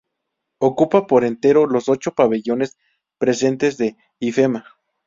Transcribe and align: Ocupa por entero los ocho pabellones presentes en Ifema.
Ocupa 0.57 1.05
por 1.05 1.23
entero 1.23 1.67
los 1.67 1.87
ocho 1.87 2.13
pabellones 2.15 2.75
presentes 3.19 3.79
en 3.81 3.97
Ifema. 4.19 4.65